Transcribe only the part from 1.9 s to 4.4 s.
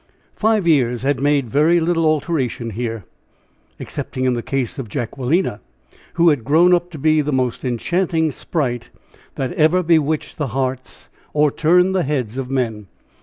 alteration here, excepting in